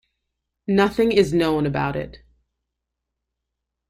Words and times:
Nothing 0.67 1.11
is 1.11 1.31
known 1.31 1.67
about 1.67 1.95
it. 1.95 2.23